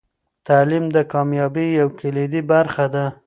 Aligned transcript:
تعلیم 0.47 0.85
د 0.95 0.97
کامیابۍ 1.11 1.67
یوه 1.79 1.93
کلیدي 1.99 2.41
برخه 2.51 2.85
ده. 2.93 3.05